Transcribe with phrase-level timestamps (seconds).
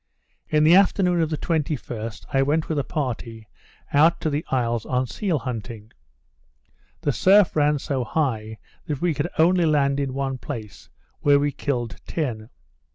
[0.49, 3.47] In the afternoon of the 21st, I went with a party
[3.93, 5.91] out to the isles on seal hunting.
[7.01, 11.51] The surf ran so high that we could only land in one place, where we
[11.51, 12.49] killed ten.